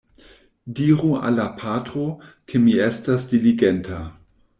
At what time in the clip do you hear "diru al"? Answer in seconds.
0.77-1.35